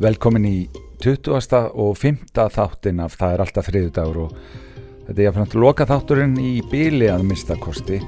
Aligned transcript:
Velkomin 0.00 0.46
í 0.48 0.58
20. 1.04 1.58
og 1.76 1.90
5. 2.00 2.30
þáttin 2.32 3.02
af 3.04 3.18
Það 3.20 3.32
er 3.34 3.42
alltaf 3.44 3.66
þriðudagur 3.68 4.18
og 4.22 4.36
þetta 5.04 5.12
er 5.12 5.26
jáfnframt 5.26 5.56
loka 5.60 5.84
þátturinn 5.90 6.38
í 6.40 6.52
bíli 6.70 7.10
að 7.12 7.26
mista 7.28 7.52
kosti. 7.60 7.98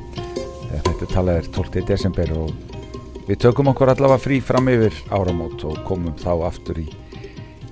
Þetta 0.70 1.08
talað 1.10 1.40
er 1.42 1.50
12. 1.52 1.82
desember 1.90 2.32
og 2.32 2.54
við 3.26 3.42
tökum 3.44 3.68
okkur 3.74 3.92
allavega 3.92 4.24
frí 4.24 4.38
fram 4.40 4.70
yfir 4.72 4.96
áramót 5.12 5.66
og 5.68 5.82
komum 5.84 6.14
þá 6.16 6.46
aftur 6.46 6.80
í 6.80 6.86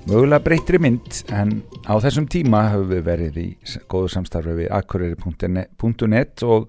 mögulega 0.04 0.44
breytri 0.44 0.82
mynd 0.84 1.22
en 1.32 1.62
á 1.88 1.96
þessum 2.04 2.28
tíma 2.28 2.66
höfum 2.74 2.90
við 2.92 3.06
verið 3.06 3.38
í 3.40 3.46
góðu 3.88 4.10
samstarfi 4.18 4.58
við 4.58 4.74
akkuriri.net 4.82 6.44
og 6.44 6.68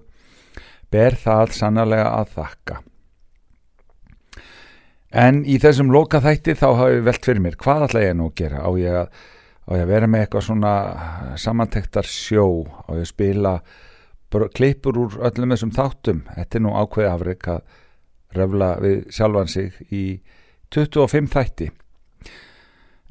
ber 0.88 1.20
það 1.20 1.52
sannlega 1.58 2.14
að 2.16 2.32
þakka. 2.38 2.80
En 5.12 5.42
í 5.44 5.58
þessum 5.60 5.90
loka 5.92 6.22
þætti 6.24 6.54
þá 6.56 6.66
hafi 6.78 6.96
ég 6.96 7.02
velt 7.04 7.26
fyrir 7.28 7.44
mér, 7.44 7.56
hvað 7.60 7.86
ætla 7.86 8.02
ég 8.06 8.14
nú 8.16 8.30
að 8.30 8.36
gera? 8.40 8.62
Á 8.64 8.70
ég 8.80 8.94
að, 9.02 9.10
á 9.68 9.70
ég 9.76 9.82
að 9.84 9.92
vera 9.92 10.08
með 10.08 10.24
eitthvað 10.24 10.46
svona 10.46 10.74
samantektar 11.42 12.08
sjó, 12.08 12.46
á 12.88 12.90
ég 12.96 13.04
að 13.04 13.10
spila 13.10 13.52
klippur 14.56 15.02
úr 15.02 15.18
öllum 15.28 15.52
þessum 15.52 15.74
þáttum. 15.76 16.24
Þetta 16.32 16.58
er 16.58 16.64
nú 16.64 16.72
ákveði 16.80 17.10
afreik 17.10 17.50
að 17.52 17.60
röfla 18.32 18.70
við 18.80 18.98
sjálfan 19.12 19.52
sig 19.52 19.76
í 19.92 20.02
25 20.72 21.28
þætti. 21.36 21.68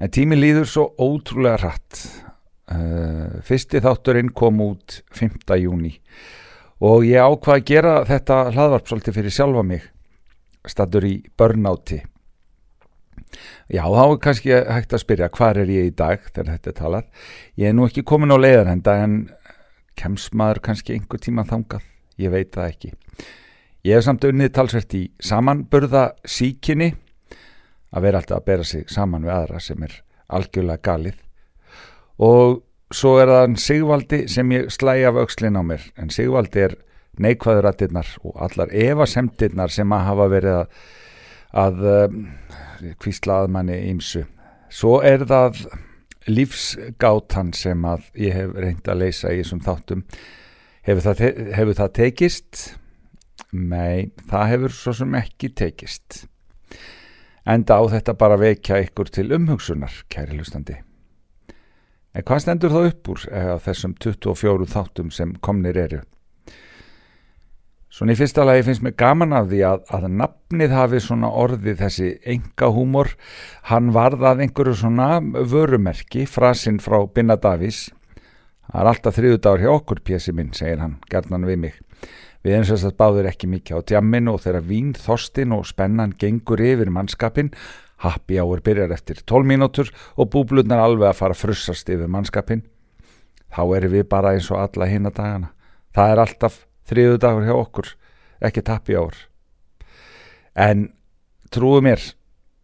En 0.01 0.09
tími 0.09 0.39
líður 0.39 0.65
svo 0.65 0.89
ótrúlega 0.97 1.61
rætt. 1.61 2.01
Uh, 2.71 3.41
fyrsti 3.45 3.81
þátturinn 3.83 4.31
kom 4.33 4.61
út 4.63 5.01
5. 5.11 5.43
júni 5.59 5.97
og 6.79 7.03
ég 7.03 7.19
ákvaði 7.19 7.59
að 7.59 7.65
gera 7.67 7.95
þetta 8.07 8.37
hlaðvarp 8.53 8.87
svolítið 8.87 9.17
fyrir 9.17 9.33
sjálfa 9.35 9.63
mig 9.67 9.89
statur 10.67 11.05
í 11.07 11.15
börnáti 11.37 12.01
já 13.71 13.83
þá 13.87 14.01
er 14.03 14.17
kannski 14.23 14.51
hægt 14.51 14.95
að 14.95 15.03
spyrja 15.03 15.29
hvað 15.33 15.61
er 15.63 15.71
ég 15.73 15.91
í 15.91 15.93
dag 15.95 16.23
þegar 16.27 16.51
þetta 16.55 16.71
er 16.71 16.77
talað? 16.79 17.05
Ég 17.59 17.69
er 17.69 17.77
nú 17.77 17.87
ekki 17.87 18.03
komin 18.07 18.33
á 18.33 18.37
leiðarhenda 18.37 18.97
en 19.05 19.15
kemst 19.99 20.35
maður 20.37 20.61
kannski 20.67 20.97
einhver 20.97 21.21
tíma 21.21 21.45
þangað? 21.47 21.85
Ég 22.21 22.33
veit 22.33 22.51
það 22.53 22.67
ekki. 22.67 22.91
Ég 23.87 23.97
hef 23.97 24.05
samt 24.05 24.27
unnið 24.27 24.51
talsvert 24.53 24.93
í 24.97 25.05
samanburða 25.23 26.11
síkinni 26.27 26.91
að 27.91 28.05
vera 28.05 28.21
alltaf 28.21 28.41
að 28.41 28.47
bera 28.51 28.67
sig 28.67 28.91
saman 28.91 29.25
við 29.25 29.35
aðra 29.35 29.61
sem 29.63 29.87
er 29.87 29.95
algjörlega 30.31 30.85
galið. 30.85 31.17
Og 32.21 32.61
svo 32.93 33.15
er 33.19 33.31
það 33.31 33.57
Sigvaldi 33.63 34.21
sem 34.31 34.53
ég 34.53 34.69
slæði 34.71 35.07
af 35.09 35.19
aukslinn 35.23 35.57
á 35.57 35.63
mér. 35.65 35.87
En 35.97 36.11
Sigvaldi 36.13 36.67
er 36.67 36.77
neikvæðurættirnar 37.19 38.15
og 38.23 38.35
allar 38.45 38.71
evasemtirnar 38.71 39.73
sem 39.73 39.91
að 39.91 40.05
hafa 40.07 40.27
verið 40.31 40.57
að, 40.57 40.83
að 41.63 41.87
um, 41.93 42.19
kvísla 43.01 43.41
að 43.43 43.55
manni 43.57 43.79
ímsu. 43.91 44.25
Svo 44.71 44.99
er 45.03 45.25
það 45.27 45.65
lífsgátan 46.29 47.51
sem 47.57 47.81
að 47.87 48.05
ég 48.21 48.37
hef 48.37 48.53
reynd 48.55 48.87
að 48.87 49.01
leysa 49.03 49.33
í 49.33 49.41
þessum 49.41 49.63
þáttum. 49.65 50.05
Hefur 50.85 51.05
það, 51.09 51.23
hefur 51.57 51.77
það 51.77 51.95
tekist? 51.97 52.61
Nei, 53.51 54.11
það 54.29 54.51
hefur 54.53 54.75
svo 54.77 54.93
sem 55.01 55.17
ekki 55.19 55.51
tekist. 55.57 56.23
Enda 57.51 57.81
á 57.81 57.83
þetta 57.89 58.15
bara 58.15 58.37
vekja 58.39 58.79
ykkur 58.85 59.09
til 59.11 59.31
umhugsunar, 59.35 59.93
kæri 60.13 60.37
hlustandi. 60.37 60.77
En 62.11 62.25
hvað 62.27 62.43
stendur 62.43 62.73
þá 62.73 62.81
upp 62.83 63.09
úr 63.13 63.25
eða 63.31 63.59
þessum 63.65 63.93
24 64.03 64.67
þáttum 64.71 65.11
sem 65.15 65.33
komnir 65.43 65.79
eru? 65.79 66.01
Svona 67.91 68.13
í 68.13 68.15
fyrsta 68.15 68.45
lagi 68.47 68.63
finnst 68.63 68.83
mér 68.85 68.93
gaman 68.95 69.35
af 69.35 69.49
því 69.51 69.57
að, 69.67 69.81
að 69.91 70.05
nafnið 70.15 70.73
hafi 70.77 70.99
svona 71.03 71.27
orðið 71.41 71.81
þessi 71.81 72.11
enga 72.33 72.69
húmor, 72.71 73.09
hann 73.67 73.89
varðað 73.91 74.45
einhverju 74.45 74.77
svona 74.79 75.07
vörumerki, 75.19 76.23
frasinn 76.23 76.79
frá 76.79 77.01
Binna 77.11 77.35
Davís. 77.35 77.89
Það 78.69 78.79
er 78.79 78.91
alltaf 78.93 79.17
þriðudagur 79.17 79.65
hjá 79.65 79.71
okkur, 79.73 80.01
pjessi 80.07 80.31
minn, 80.31 80.53
segir 80.55 80.79
hann, 80.79 80.95
gerðnan 81.11 81.49
við 81.49 81.61
mig. 81.65 81.75
Við 82.47 82.57
eins 82.61 82.71
og 82.71 82.79
þess 82.79 82.93
að 82.93 82.97
báður 83.03 83.29
ekki 83.33 83.51
mikið 83.51 83.83
á 83.83 83.87
djamminu 83.91 84.37
og 84.37 84.41
þegar 84.47 84.67
vín, 84.71 84.95
þostin 84.95 85.57
og 85.59 85.67
spennan 85.67 86.15
gengur 86.15 86.63
yfir 86.63 86.95
mannskapin, 86.95 87.51
happy 88.07 88.39
hour 88.39 88.63
byrjar 88.63 88.95
eftir 88.95 89.19
12 89.19 89.51
mínútur 89.51 89.91
og 90.15 90.31
búblutnar 90.31 90.79
alveg 90.79 91.11
að 91.11 91.19
fara 91.19 91.35
að 91.35 91.43
frussast 91.43 91.91
yfir 91.91 92.07
mannskapin. 92.07 92.63
Þá 93.51 93.63
erum 93.75 93.97
við 93.99 94.09
bara 94.09 94.31
eins 94.31 94.47
og 94.47 94.63
alla 94.63 94.87
hinna 94.87 95.11
dagana. 95.11 95.51
Það 95.91 96.15
er 96.15 96.27
alltaf 96.29 96.61
þriðu 96.89 97.19
dagur 97.21 97.47
hjá 97.47 97.55
okkur 97.57 97.91
ekki 98.47 98.63
tappi 98.65 98.97
ár. 98.97 99.17
En 100.57 100.89
trúðu 101.53 101.83
mér 101.85 102.03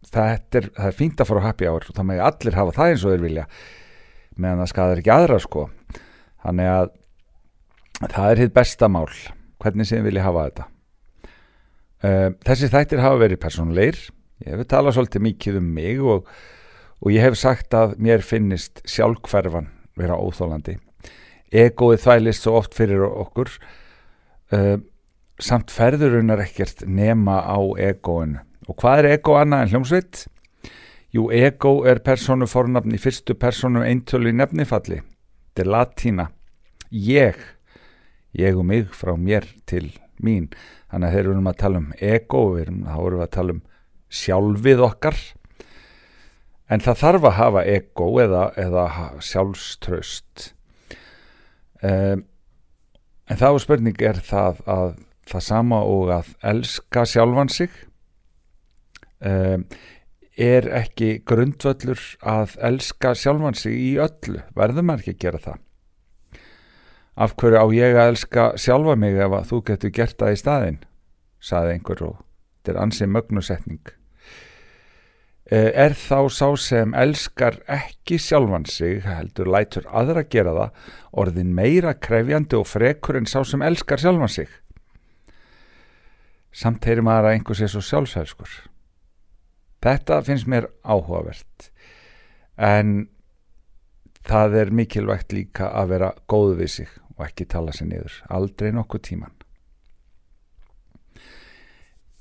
það 0.08 0.30
er, 0.32 0.70
það 0.76 0.86
er 0.88 0.96
fínt 0.96 1.20
að 1.20 1.30
fara 1.30 1.42
á 1.44 1.48
happy 1.48 1.68
hour 1.68 1.88
og 1.88 1.96
það 1.96 2.08
með 2.10 2.24
allir 2.28 2.58
hafa 2.58 2.76
það 2.76 2.92
eins 2.92 3.04
og 3.04 3.14
þeir 3.14 3.24
vilja 3.26 3.46
meðan 4.38 4.62
það 4.62 4.72
skadar 4.72 5.02
ekki 5.02 5.14
aðra 5.14 5.38
sko. 5.42 5.64
Þannig 6.44 6.72
að 6.72 6.90
það 8.06 8.32
er 8.32 8.42
hitt 8.42 8.54
besta 8.56 8.90
mál 8.92 9.08
hvernig 9.58 9.88
sem 9.88 10.04
vilja 10.06 10.26
hafa 10.26 10.44
þetta. 10.48 10.68
Uh, 11.98 12.28
þessi 12.46 12.70
þættir 12.70 13.02
hafa 13.02 13.18
verið 13.24 13.42
personleir 13.42 13.98
ég 14.44 14.54
hef 14.54 14.68
talað 14.70 14.94
svolítið 14.94 15.24
mikið 15.24 15.56
um 15.58 15.72
mig 15.74 16.02
og, 16.02 16.28
og 17.02 17.10
ég 17.10 17.24
hef 17.26 17.38
sagt 17.38 17.74
að 17.74 17.96
mér 17.98 18.22
finnist 18.22 18.84
sjálfkverfan 18.86 19.66
vera 19.98 20.18
óþólandi 20.18 20.76
egoið 21.50 22.04
þvælist 22.04 22.44
svo 22.46 22.58
oft 22.60 22.76
fyrir 22.78 23.02
okkur 23.08 23.50
uh, 24.54 24.76
samt 25.38 25.72
ferðurunar 25.72 26.42
ekkert 26.42 26.84
nema 26.86 27.40
á 27.46 27.58
egoinu 27.78 28.42
og 28.68 28.76
hvað 28.76 29.02
er 29.02 29.14
ego 29.14 29.36
annað 29.38 29.62
en 29.64 29.70
hljómsveit? 29.72 30.24
Jú, 31.14 31.30
ego 31.32 31.86
er 31.88 32.02
personu 32.04 32.44
fornafn 32.48 32.92
í 32.92 33.00
fyrstu 33.00 33.32
personu 33.40 33.80
eintölu 33.80 34.28
í 34.28 34.36
nefnifalli. 34.36 34.98
Þetta 35.00 35.64
er 35.64 35.70
latína. 35.72 36.26
Ég, 36.92 37.38
ég 38.36 38.58
og 38.60 38.66
mig 38.68 38.90
frá 38.92 39.14
mér 39.16 39.48
til 39.64 39.86
mín. 40.20 40.50
Þannig 40.92 41.08
að 41.08 41.16
þeir 41.16 41.24
eru 41.24 41.38
um 41.38 41.48
að 41.48 41.58
tala 41.62 41.80
um 41.80 41.88
ego 41.96 42.42
erum, 42.60 42.84
þá 42.84 42.98
erum 42.98 43.16
við 43.16 43.24
að 43.24 43.34
tala 43.38 43.56
um 43.56 43.64
sjálfið 44.20 44.84
okkar. 44.84 45.18
En 46.68 46.84
það 46.84 47.00
þarf 47.00 47.28
að 47.30 47.38
hafa 47.38 47.66
ego 47.72 48.10
eða, 48.20 48.44
eða 48.60 48.86
sjálfströst 49.24 50.50
um 51.88 52.26
En 53.28 53.36
þá 53.36 53.58
spurning 53.60 54.00
er 54.00 54.22
það 54.24 54.62
að 54.64 54.96
það 55.28 55.44
sama 55.44 55.82
og 55.84 56.10
að 56.14 56.32
elska 56.48 57.04
sjálfan 57.04 57.50
sig 57.52 57.74
um, 59.20 59.66
er 60.38 60.68
ekki 60.78 61.18
grundvöllur 61.28 62.00
að 62.22 62.54
elska 62.70 63.12
sjálfan 63.18 63.58
sig 63.58 63.76
í 63.76 63.90
öllu, 64.00 64.40
verður 64.56 64.86
maður 64.86 65.04
ekki 65.04 65.16
að 65.16 65.24
gera 65.26 65.42
það. 65.44 65.58
Af 67.18 67.34
hverju 67.36 67.60
á 67.60 67.66
ég 67.74 67.98
að 67.98 68.12
elska 68.14 68.48
sjálfa 68.62 68.94
mig 68.96 69.18
ef 69.18 69.34
að 69.34 69.48
þú 69.50 69.62
getur 69.72 69.94
gert 69.98 70.18
það 70.22 70.34
í 70.34 70.40
staðin, 70.40 70.82
saði 71.42 71.74
einhver 71.74 72.04
og 72.06 72.18
þetta 72.20 72.74
er 72.74 72.82
ansið 72.84 73.14
mögnusetning. 73.16 73.97
Er 75.48 75.94
þá 75.96 76.28
sá 76.28 76.48
sem 76.60 76.90
elskar 76.92 77.54
ekki 77.72 78.18
sjálfan 78.20 78.66
sig, 78.68 79.00
heldur 79.00 79.48
lætur 79.48 79.86
aðra 79.88 80.26
gera 80.28 80.52
það, 80.52 80.74
orðin 81.24 81.54
meira 81.56 81.94
krefjandi 81.96 82.58
og 82.58 82.66
frekur 82.68 83.16
en 83.16 83.28
sá 83.28 83.40
sem 83.48 83.64
elskar 83.64 84.02
sjálfan 84.02 84.34
sig? 84.34 84.50
Samt 86.52 86.84
heyrir 86.84 87.06
maður 87.06 87.30
að 87.30 87.38
einhvers 87.38 87.64
er 87.64 87.72
svo 87.72 87.80
sjálfsælskur. 87.80 88.52
Þetta 89.80 90.20
finnst 90.26 90.50
mér 90.52 90.68
áhugavert, 90.84 91.70
en 92.60 93.08
það 94.28 94.60
er 94.66 94.72
mikilvægt 94.74 95.32
líka 95.32 95.72
að 95.72 95.92
vera 95.94 96.14
góðu 96.28 96.56
við 96.60 96.74
sig 96.76 96.96
og 97.16 97.24
ekki 97.24 97.48
tala 97.48 97.72
sér 97.72 97.88
niður, 97.88 98.22
aldrei 98.28 98.72
nokkuð 98.74 99.06
tíman. 99.08 99.36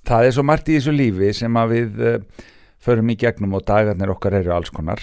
Það 0.08 0.30
er 0.30 0.38
svo 0.38 0.46
margt 0.48 0.70
í 0.72 0.78
þessu 0.78 0.94
lífi 0.96 1.34
sem 1.36 1.58
að 1.60 1.74
við 1.74 2.06
förum 2.84 3.10
í 3.14 3.18
gegnum 3.20 3.56
og 3.58 3.66
dagarnir 3.68 4.12
okkar 4.14 4.40
eru 4.42 4.56
alls 4.56 4.74
konar. 4.74 5.02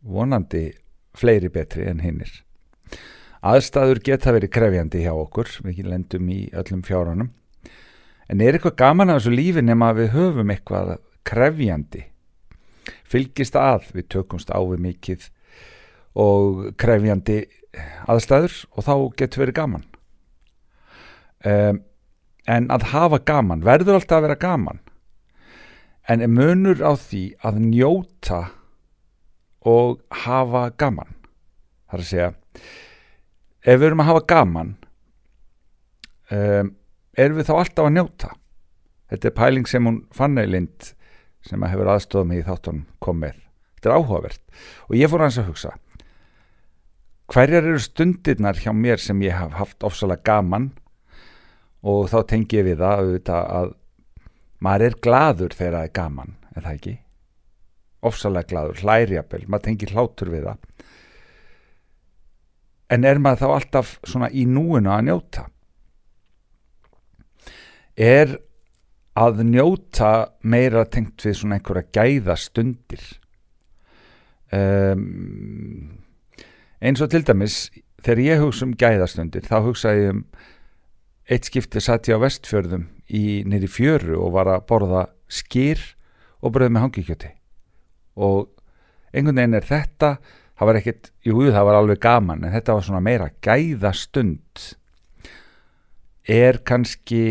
Vonandi 0.00 0.70
fleiri 1.18 1.50
betri 1.52 1.88
en 1.90 2.00
hinnir 2.04 2.40
aðstæður 3.40 4.00
geta 4.04 4.34
verið 4.36 4.52
krefjandi 4.52 5.04
hjá 5.04 5.12
okkur. 5.14 5.50
Við 5.64 5.84
lendum 5.88 6.28
í 6.32 6.40
öllum 6.56 6.82
fjárunum. 6.86 7.30
En 8.30 8.40
er 8.40 8.56
eitthvað 8.56 8.78
gaman 8.78 9.10
af 9.10 9.20
þessu 9.20 9.34
lífi 9.34 9.64
nema 9.64 9.90
að 9.90 10.02
við 10.02 10.10
höfum 10.14 10.52
eitthvað 10.54 10.96
krefjandi? 11.26 12.04
Fylgist 13.10 13.56
að 13.58 13.90
við 13.96 14.08
tökumst 14.14 14.52
á 14.54 14.60
við 14.60 14.84
mikið 14.84 15.28
og 16.20 16.68
krefjandi 16.80 17.42
aðstæður 18.10 18.54
og 18.74 18.86
þá 18.86 18.94
getur 19.18 19.44
verið 19.44 19.58
gaman. 19.58 19.86
Um, 21.40 21.80
en 22.50 22.66
að 22.72 22.90
hafa 22.92 23.20
gaman 23.24 23.64
verður 23.64 23.96
alltaf 23.96 24.18
að 24.18 24.26
vera 24.26 24.40
gaman 24.40 24.80
en 26.08 26.24
er 26.24 26.30
munur 26.30 26.80
á 26.80 26.92
því 26.96 27.22
að 27.46 27.60
njóta 27.64 28.40
og 29.66 30.00
hafa 30.24 30.70
gaman? 30.80 31.10
Það 31.90 31.98
er 31.98 32.04
að 32.04 32.10
segja 32.10 32.30
ef 33.60 33.80
við 33.80 33.86
erum 33.90 34.02
að 34.04 34.10
hafa 34.10 34.24
gaman 34.32 34.72
um, 36.32 36.72
erum 37.18 37.40
við 37.40 37.50
þá 37.50 37.54
alltaf 37.58 37.90
að 37.90 37.94
njóta? 37.98 38.32
Þetta 39.10 39.28
er 39.28 39.36
pæling 39.36 39.68
sem 39.68 39.86
hún 39.86 40.02
fann 40.14 40.38
eilind 40.38 40.92
sem 41.44 41.62
að 41.62 41.74
hefur 41.74 41.92
aðstofað 41.92 42.28
mig 42.30 42.42
í 42.42 42.46
þáttunum 42.46 42.82
kom 43.02 43.22
með. 43.22 43.38
Þetta 43.76 43.88
er 43.88 43.94
áhugavert. 43.96 44.42
Og 44.88 44.98
ég 45.00 45.10
fór 45.10 45.24
hans 45.24 45.38
að 45.40 45.48
hugsa 45.50 45.72
hverjar 47.30 47.62
eru 47.62 47.78
stundirnar 47.78 48.58
hjá 48.58 48.72
mér 48.74 48.98
sem 48.98 49.20
ég 49.22 49.36
haf 49.36 49.54
haft 49.58 49.84
ofsalega 49.86 50.24
gaman? 50.26 50.70
Og 51.86 52.10
þá 52.10 52.18
tengi 52.28 52.58
ég 52.58 52.66
við 52.66 52.82
það 52.82 53.12
að 53.30 53.70
maður 54.60 54.88
er 54.88 54.98
gladur 55.02 55.56
þegar 55.56 55.78
það 55.78 55.86
er 55.88 55.94
gaman, 56.00 56.36
er 56.54 56.66
það 56.66 56.74
ekki? 56.74 56.96
ofsalega 58.06 58.48
gladur, 58.48 58.80
hlærjapel, 58.80 59.44
maður 59.48 59.66
tengir 59.68 59.94
hlátur 59.94 60.32
við 60.32 60.46
það. 60.48 60.68
En 62.90 63.06
er 63.06 63.20
maður 63.22 63.42
þá 63.42 63.48
alltaf 63.54 63.96
svona 64.08 64.30
í 64.32 64.46
núinu 64.50 64.90
að 64.92 65.04
njóta? 65.08 65.46
Er 68.00 68.38
að 69.20 69.42
njóta 69.46 70.12
meira 70.40 70.86
tengt 70.88 71.26
við 71.26 71.36
svona 71.36 71.58
einhverja 71.58 71.90
gæða 71.92 72.36
stundir 72.40 73.02
um, 74.54 75.90
eins 76.80 77.02
og 77.02 77.10
til 77.12 77.24
dæmis 77.26 77.58
þegar 78.00 78.22
ég 78.24 78.40
hugsa 78.40 78.64
um 78.64 78.76
gæðastundir 78.80 79.44
þá 79.50 79.56
hugsa 79.66 79.92
ég 79.98 80.14
um 80.14 80.22
eitt 81.30 81.46
skipti 81.46 81.80
satt 81.82 82.08
ég 82.10 82.18
á 82.18 82.24
vestfjörðum 82.24 82.88
í 83.14 83.42
nýri 83.46 83.70
fjöru 83.70 84.18
og 84.18 84.34
var 84.34 84.50
að 84.50 84.66
borða 84.70 85.04
skýr 85.30 85.80
og 86.42 86.54
bröð 86.56 86.72
með 86.74 86.86
hangikjöti. 86.86 87.30
Og 88.18 88.50
einhvern 89.14 89.38
veginn 89.38 89.58
er 89.60 89.68
þetta 89.68 90.16
það 90.58 90.68
var 90.68 90.78
ekkert, 90.80 91.10
jú 91.24 91.46
það 91.46 91.66
var 91.68 91.78
alveg 91.78 92.02
gaman 92.02 92.44
en 92.44 92.54
þetta 92.54 92.76
var 92.76 92.86
svona 92.86 93.02
meira 93.04 93.30
gæðastund. 93.46 94.66
Er 96.30 96.60
kannski 96.66 97.24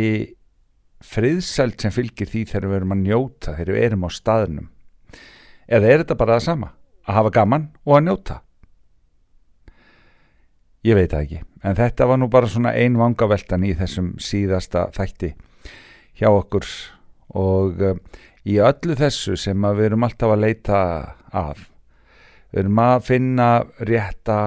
friðsælt 1.06 1.84
sem 1.84 1.94
fylgir 1.94 2.28
því 2.32 2.46
þegar 2.50 2.70
við 2.70 2.80
erum 2.80 2.96
að 2.96 3.04
njóta 3.06 3.56
þegar 3.58 3.76
við 3.76 3.86
erum 3.90 4.08
á 4.08 4.10
staðnum? 4.16 4.70
Eða 5.70 5.92
er 5.92 6.04
þetta 6.04 6.18
bara 6.20 6.40
það 6.40 6.48
sama 6.48 6.72
að 7.06 7.20
hafa 7.20 7.36
gaman 7.36 7.68
og 7.86 8.00
að 8.00 8.06
njóta 8.08 8.40
ég 10.88 10.98
veit 10.98 11.12
það 11.12 11.26
ekki. 11.26 11.42
En 11.64 11.76
þetta 11.76 12.08
var 12.08 12.22
nú 12.22 12.30
bara 12.32 12.50
svona 12.50 12.76
ein 12.78 12.96
vangaveltan 13.00 13.66
í 13.68 13.74
þessum 13.78 14.14
síðasta 14.22 14.88
þætti 14.96 15.34
hjá 16.20 16.30
okkur. 16.30 16.68
Og 17.40 17.84
uh, 17.84 17.98
í 18.48 18.60
öllu 18.64 18.96
þessu 19.00 19.36
sem 19.40 19.68
við 19.76 19.90
erum 19.90 20.08
alltaf 20.08 20.34
að 20.34 20.46
leita 20.46 20.80
af 21.36 21.68
við 22.50 22.64
erum 22.64 22.82
að 22.82 23.04
finna 23.06 23.50
rétta 23.86 24.38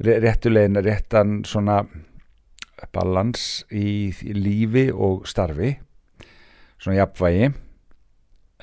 réttulegin 0.00 0.80
réttan 0.82 1.40
svona 1.46 1.82
balans 2.94 3.66
í, 3.68 4.08
í 4.10 4.34
lífi 4.34 4.88
og 4.90 5.26
starfi 5.28 5.74
svona 6.80 7.02
jafnvægi. 7.02 7.50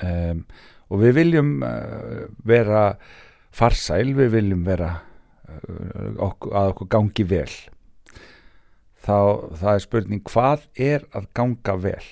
Um, 0.02 0.42
og 0.90 1.02
við 1.02 1.14
viljum 1.20 1.52
uh, 1.62 2.26
vera 2.46 2.82
farsæl, 3.54 4.12
við 4.18 4.34
viljum 4.34 4.64
vera 4.66 4.90
uh, 5.48 6.12
okkur, 6.28 6.54
að 6.54 6.70
okkur 6.74 6.90
gangi 6.94 7.26
vel. 7.28 7.50
Þá 9.04 9.18
það 9.56 9.72
er 9.72 9.84
spurning 9.84 10.22
hvað 10.26 10.64
er 10.74 11.04
að 11.16 11.28
ganga 11.36 11.76
vel? 11.80 12.06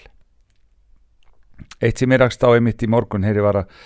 Eitt 1.81 2.00
sem 2.00 2.12
ég 2.12 2.21
rakst 2.21 2.44
á 2.44 2.53
einmitt 2.53 2.85
í 2.85 2.91
morgun 2.91 3.27
hér 3.27 3.43
var 3.44 3.62
að 3.62 3.79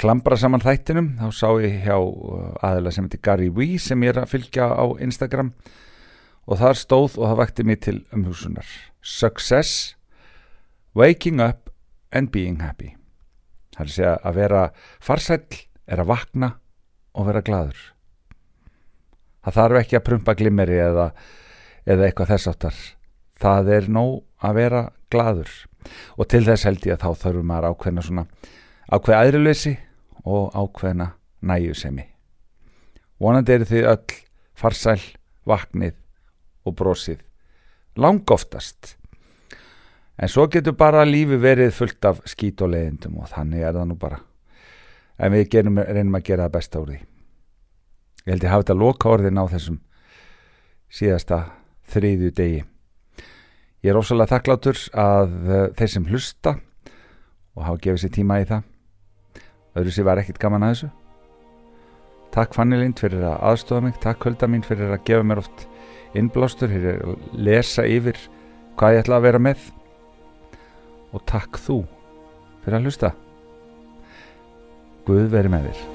klambra 0.00 0.38
saman 0.40 0.64
þættinum. 0.64 1.14
Þá 1.20 1.28
sá 1.34 1.48
ég 1.64 1.80
hjá 1.84 1.96
uh, 1.98 2.54
aðila 2.64 2.92
sem 2.94 3.08
heitir 3.08 3.24
Gary 3.24 3.50
Wee 3.52 3.80
sem 3.82 4.02
ég 4.06 4.14
er 4.14 4.24
að 4.24 4.32
fylgja 4.34 4.70
á 4.72 4.84
Instagram. 5.04 5.54
Og 6.44 6.60
þar 6.60 6.76
stóð 6.76 7.16
og 7.20 7.30
það 7.30 7.40
vakti 7.40 7.64
mig 7.64 7.80
til 7.84 8.02
umhúsunar 8.12 8.68
Success 9.00 9.94
Waking 10.94 11.40
up 11.40 11.70
and 12.12 12.30
being 12.30 12.60
happy. 12.62 12.94
Það 13.74 13.80
er 13.80 13.88
að 13.88 13.96
segja 13.96 14.14
að 14.22 14.36
vera 14.38 14.66
farsæll 15.02 15.64
er 15.90 16.04
að 16.04 16.12
vakna 16.12 16.52
og 17.14 17.28
vera 17.28 17.42
gladur 17.44 17.93
það 19.44 19.58
þarf 19.60 19.80
ekki 19.80 19.98
að 19.98 20.06
prumpa 20.08 20.36
glimmeri 20.38 20.80
eða, 20.82 21.10
eða 21.86 22.08
eitthvað 22.08 22.34
þess 22.34 22.50
áttar 22.52 22.80
það 23.44 23.72
er 23.76 23.90
nóg 23.92 24.22
að 24.44 24.58
vera 24.60 24.82
gladur 25.12 25.52
og 26.16 26.28
til 26.32 26.44
þess 26.46 26.68
held 26.68 26.88
ég 26.88 26.96
að 26.96 27.04
þá 27.04 27.24
þarfum 27.26 27.50
maður 27.50 27.70
ákveðna 27.72 28.06
svona 28.06 28.26
ákveð 28.88 29.20
aðrilösi 29.20 29.76
og 30.24 30.56
ákveðna 30.56 31.10
næjusemi 31.44 32.08
vonandi 33.20 33.54
eru 33.56 33.68
þið 33.68 33.90
öll 33.92 34.18
farsæl, 34.54 35.00
vaknið 35.44 35.96
og 36.64 36.76
brosið 36.78 37.22
langoftast. 37.96 38.96
En 40.18 40.30
svo 40.30 40.46
getur 40.50 40.76
bara 40.78 41.04
lífi 41.06 41.38
verið 41.42 41.74
fullt 41.74 42.06
af 42.06 42.22
skít 42.30 42.62
og 42.62 42.70
leiðindum 42.74 43.18
og 43.22 43.30
þannig 43.32 43.66
er 43.66 43.74
það 43.74 43.88
nú 43.90 43.96
bara. 43.98 44.20
En 45.18 45.34
við 45.34 45.48
gerum, 45.50 45.78
reynum 45.78 46.18
að 46.18 46.26
gera 46.26 46.46
það 46.46 46.56
besta 46.56 46.82
úr 46.82 46.94
því 46.94 47.00
ég 48.24 48.32
held 48.32 48.44
ég 48.44 48.52
hafa 48.52 48.64
þetta 48.64 48.78
loka 48.80 49.10
orðin 49.12 49.40
á 49.40 49.44
þessum 49.52 49.80
síðasta 50.94 51.40
þriðju 51.92 52.30
degi. 52.38 52.62
Ég 53.84 53.92
er 53.92 54.00
ósala 54.00 54.28
þakklátur 54.28 54.78
að 54.96 55.32
eh, 55.44 55.66
þeir 55.76 55.90
sem 55.92 56.06
hlusta 56.08 56.54
og 57.54 57.66
hafa 57.66 57.82
gefið 57.84 58.04
sér 58.04 58.14
tíma 58.14 58.40
í 58.40 58.46
það. 58.48 58.62
Öðru 59.74 59.92
sér 59.92 60.06
var 60.08 60.22
ekkit 60.22 60.40
gaman 60.40 60.64
að 60.64 60.74
þessu. 60.74 60.90
Takk 62.34 62.56
Fanny 62.56 62.78
Lind 62.80 62.98
fyrir 62.98 63.26
að 63.28 63.42
aðstofa 63.50 63.84
mig. 63.84 63.98
Takk 64.02 64.24
Hulda 64.26 64.48
mín 64.50 64.64
fyrir 64.66 64.94
að 64.94 65.04
gefa 65.06 65.26
mér 65.26 65.42
oft 65.44 65.66
innblástur, 66.18 66.72
er 66.72 67.02
að 67.04 67.26
lesa 67.36 67.84
yfir 67.86 68.18
hvað 68.78 68.96
ég 68.96 69.04
ætla 69.04 69.20
að 69.20 69.26
vera 69.28 69.42
með. 69.50 69.66
Og 71.14 71.22
takk 71.30 71.60
þú 71.60 71.82
fyrir 72.64 72.80
að 72.80 72.88
hlusta. 72.88 73.12
Guð 75.04 75.28
veri 75.34 75.52
með 75.52 75.68
þér 75.68 75.93